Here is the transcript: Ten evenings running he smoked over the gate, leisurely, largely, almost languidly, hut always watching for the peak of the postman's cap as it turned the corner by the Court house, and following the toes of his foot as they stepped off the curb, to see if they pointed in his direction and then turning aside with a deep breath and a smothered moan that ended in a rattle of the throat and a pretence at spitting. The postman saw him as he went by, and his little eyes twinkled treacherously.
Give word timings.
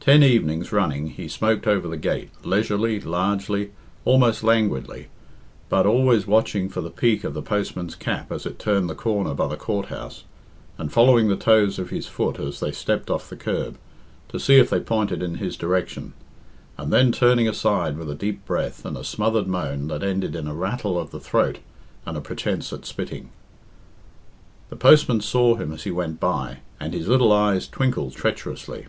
Ten 0.00 0.22
evenings 0.22 0.70
running 0.70 1.06
he 1.06 1.28
smoked 1.28 1.66
over 1.66 1.88
the 1.88 1.96
gate, 1.96 2.28
leisurely, 2.44 3.00
largely, 3.00 3.70
almost 4.04 4.42
languidly, 4.44 5.08
hut 5.70 5.86
always 5.86 6.26
watching 6.26 6.68
for 6.68 6.82
the 6.82 6.90
peak 6.90 7.24
of 7.24 7.32
the 7.32 7.40
postman's 7.40 7.94
cap 7.96 8.30
as 8.30 8.44
it 8.44 8.58
turned 8.58 8.90
the 8.90 8.94
corner 8.94 9.32
by 9.32 9.46
the 9.48 9.56
Court 9.56 9.86
house, 9.86 10.24
and 10.76 10.92
following 10.92 11.28
the 11.28 11.36
toes 11.38 11.78
of 11.78 11.88
his 11.88 12.06
foot 12.06 12.38
as 12.38 12.60
they 12.60 12.70
stepped 12.70 13.08
off 13.08 13.30
the 13.30 13.34
curb, 13.36 13.78
to 14.28 14.38
see 14.38 14.56
if 14.56 14.68
they 14.68 14.78
pointed 14.78 15.22
in 15.22 15.36
his 15.36 15.56
direction 15.56 16.12
and 16.76 16.92
then 16.92 17.10
turning 17.10 17.48
aside 17.48 17.96
with 17.96 18.10
a 18.10 18.14
deep 18.14 18.44
breath 18.44 18.84
and 18.84 18.98
a 18.98 19.02
smothered 19.02 19.46
moan 19.46 19.88
that 19.88 20.02
ended 20.02 20.36
in 20.36 20.46
a 20.46 20.54
rattle 20.54 20.98
of 21.00 21.12
the 21.12 21.18
throat 21.18 21.60
and 22.04 22.18
a 22.18 22.20
pretence 22.20 22.74
at 22.74 22.84
spitting. 22.84 23.30
The 24.68 24.76
postman 24.76 25.22
saw 25.22 25.54
him 25.54 25.72
as 25.72 25.84
he 25.84 25.90
went 25.90 26.20
by, 26.20 26.58
and 26.78 26.92
his 26.92 27.08
little 27.08 27.32
eyes 27.32 27.66
twinkled 27.66 28.12
treacherously. 28.12 28.88